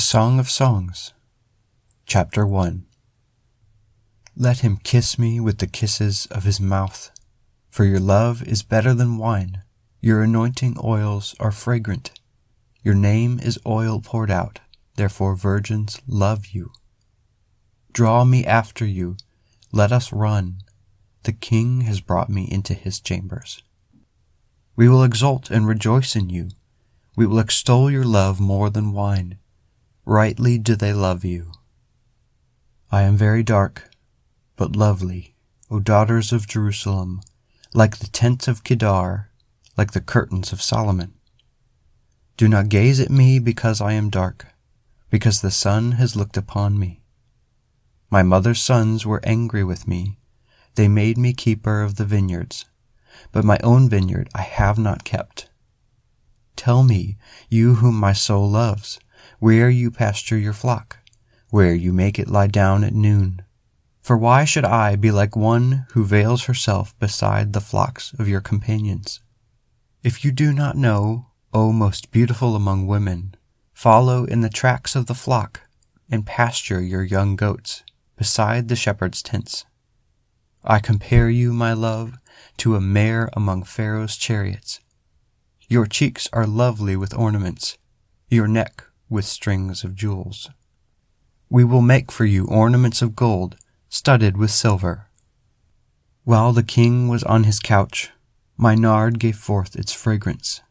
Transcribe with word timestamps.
Song 0.00 0.40
of 0.40 0.48
Songs, 0.48 1.12
Chapter 2.06 2.46
1 2.46 2.86
Let 4.34 4.60
him 4.60 4.78
kiss 4.78 5.18
me 5.18 5.40
with 5.40 5.58
the 5.58 5.66
kisses 5.66 6.26
of 6.30 6.44
his 6.44 6.58
mouth, 6.58 7.10
for 7.68 7.84
your 7.84 8.00
love 8.00 8.42
is 8.42 8.62
better 8.62 8.94
than 8.94 9.18
wine. 9.18 9.62
Your 10.00 10.22
anointing 10.22 10.78
oils 10.82 11.34
are 11.38 11.52
fragrant. 11.52 12.18
Your 12.82 12.94
name 12.94 13.38
is 13.40 13.60
oil 13.66 14.00
poured 14.00 14.30
out, 14.30 14.60
therefore 14.96 15.36
virgins 15.36 16.00
love 16.08 16.46
you. 16.46 16.70
Draw 17.92 18.24
me 18.24 18.46
after 18.46 18.86
you, 18.86 19.18
let 19.70 19.92
us 19.92 20.14
run. 20.14 20.62
The 21.24 21.32
king 21.34 21.82
has 21.82 22.00
brought 22.00 22.30
me 22.30 22.48
into 22.50 22.72
his 22.72 23.00
chambers. 23.00 23.62
We 24.76 24.88
will 24.88 25.04
exult 25.04 25.50
and 25.50 25.68
rejoice 25.68 26.16
in 26.16 26.30
you. 26.30 26.48
We 27.16 27.26
will 27.26 27.38
extol 27.38 27.90
your 27.90 28.04
love 28.04 28.40
more 28.40 28.70
than 28.70 28.92
wine. 28.92 29.36
Rightly 30.04 30.58
do 30.58 30.76
they 30.76 30.92
love 30.92 31.24
you. 31.24 31.52
I 32.90 33.02
am 33.02 33.16
very 33.16 33.42
dark, 33.42 33.90
but 34.56 34.74
lovely, 34.74 35.36
O 35.70 35.78
daughters 35.78 36.32
of 36.32 36.48
Jerusalem, 36.48 37.20
like 37.74 37.98
the 37.98 38.08
tents 38.08 38.48
of 38.48 38.64
Kedar, 38.64 39.30
like 39.76 39.92
the 39.92 40.00
curtains 40.00 40.52
of 40.52 40.62
Solomon. 40.62 41.14
Do 42.36 42.48
not 42.48 42.68
gaze 42.68 42.98
at 42.98 43.10
me 43.10 43.38
because 43.38 43.80
I 43.80 43.92
am 43.92 44.10
dark, 44.10 44.46
because 45.10 45.40
the 45.40 45.50
sun 45.50 45.92
has 45.92 46.16
looked 46.16 46.36
upon 46.36 46.78
me. 46.78 47.02
My 48.10 48.22
mother's 48.22 48.60
sons 48.60 49.06
were 49.06 49.20
angry 49.22 49.62
with 49.62 49.86
me. 49.86 50.18
They 50.74 50.88
made 50.88 51.18
me 51.18 51.32
keeper 51.32 51.82
of 51.82 51.96
the 51.96 52.04
vineyards, 52.04 52.64
but 53.30 53.44
my 53.44 53.58
own 53.62 53.88
vineyard 53.88 54.28
I 54.34 54.42
have 54.42 54.78
not 54.78 55.04
kept. 55.04 55.48
Tell 56.56 56.82
me, 56.82 57.16
you 57.48 57.76
whom 57.76 57.94
my 57.94 58.12
soul 58.12 58.50
loves, 58.50 58.98
where 59.38 59.70
you 59.70 59.90
pasture 59.90 60.38
your 60.38 60.52
flock, 60.52 60.98
where 61.50 61.74
you 61.74 61.92
make 61.92 62.18
it 62.18 62.28
lie 62.28 62.46
down 62.46 62.84
at 62.84 62.94
noon. 62.94 63.42
For 64.02 64.16
why 64.16 64.44
should 64.44 64.64
I 64.64 64.96
be 64.96 65.10
like 65.10 65.36
one 65.36 65.86
who 65.92 66.04
veils 66.04 66.44
herself 66.44 66.98
beside 66.98 67.52
the 67.52 67.60
flocks 67.60 68.12
of 68.18 68.28
your 68.28 68.40
companions? 68.40 69.20
If 70.02 70.24
you 70.24 70.32
do 70.32 70.52
not 70.52 70.76
know, 70.76 71.26
O 71.52 71.72
most 71.72 72.10
beautiful 72.10 72.56
among 72.56 72.86
women, 72.86 73.34
follow 73.72 74.24
in 74.24 74.40
the 74.40 74.48
tracks 74.48 74.96
of 74.96 75.06
the 75.06 75.14
flock, 75.14 75.62
and 76.10 76.26
pasture 76.26 76.80
your 76.80 77.02
young 77.02 77.36
goats 77.36 77.82
beside 78.16 78.68
the 78.68 78.76
shepherd's 78.76 79.22
tents. 79.22 79.64
I 80.64 80.78
compare 80.78 81.30
you, 81.30 81.52
my 81.52 81.72
love, 81.72 82.18
to 82.58 82.76
a 82.76 82.80
mare 82.80 83.30
among 83.32 83.62
Pharaoh's 83.62 84.16
chariots. 84.16 84.80
Your 85.68 85.86
cheeks 85.86 86.28
are 86.32 86.46
lovely 86.46 86.96
with 86.96 87.14
ornaments, 87.14 87.78
your 88.28 88.46
neck 88.46 88.84
with 89.10 89.26
strings 89.26 89.84
of 89.84 89.94
jewels. 89.94 90.48
We 91.50 91.64
will 91.64 91.82
make 91.82 92.10
for 92.10 92.24
you 92.24 92.46
ornaments 92.46 93.02
of 93.02 93.16
gold, 93.16 93.56
studded 93.88 94.36
with 94.36 94.52
silver. 94.52 95.08
While 96.24 96.52
the 96.52 96.62
king 96.62 97.08
was 97.08 97.24
on 97.24 97.44
his 97.44 97.58
couch, 97.58 98.10
my 98.56 98.74
nard 98.74 99.18
gave 99.18 99.36
forth 99.36 99.74
its 99.74 99.92
fragrance. 99.92 100.62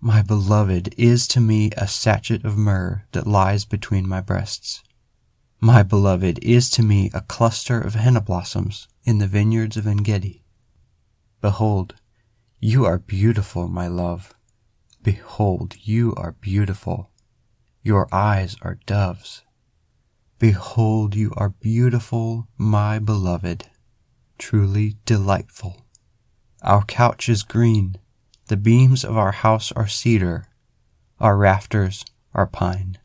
My 0.00 0.22
beloved 0.22 0.94
is 0.98 1.26
to 1.28 1.40
me 1.40 1.70
a 1.76 1.88
sachet 1.88 2.42
of 2.44 2.58
myrrh 2.58 3.04
that 3.12 3.26
lies 3.26 3.64
between 3.64 4.06
my 4.06 4.20
breasts. 4.20 4.82
My 5.60 5.82
beloved 5.82 6.38
is 6.42 6.68
to 6.70 6.82
me 6.82 7.10
a 7.14 7.22
cluster 7.22 7.80
of 7.80 7.94
henna 7.94 8.20
blossoms 8.20 8.88
in 9.04 9.18
the 9.18 9.26
vineyards 9.26 9.78
of 9.78 9.86
Engedi. 9.86 10.44
Behold, 11.40 11.94
you 12.60 12.84
are 12.84 12.98
beautiful, 12.98 13.68
my 13.68 13.88
love. 13.88 14.34
Behold, 15.02 15.76
you 15.82 16.12
are 16.16 16.32
beautiful. 16.32 17.10
Your 17.86 18.12
eyes 18.12 18.56
are 18.62 18.80
doves. 18.84 19.44
Behold, 20.40 21.14
you 21.14 21.32
are 21.36 21.50
beautiful, 21.50 22.48
my 22.58 22.98
beloved, 22.98 23.68
truly 24.38 24.96
delightful. 25.04 25.86
Our 26.62 26.84
couch 26.84 27.28
is 27.28 27.44
green, 27.44 27.96
the 28.48 28.56
beams 28.56 29.04
of 29.04 29.16
our 29.16 29.30
house 29.30 29.70
are 29.70 29.86
cedar, 29.86 30.48
our 31.20 31.36
rafters 31.36 32.04
are 32.34 32.48
pine. 32.48 32.98